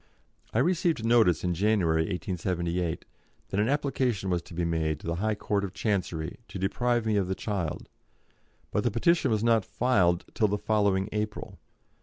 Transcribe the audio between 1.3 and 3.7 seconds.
in January, 1878, that an